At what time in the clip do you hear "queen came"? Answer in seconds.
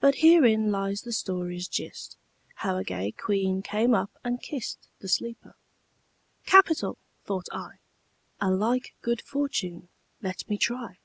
3.12-3.94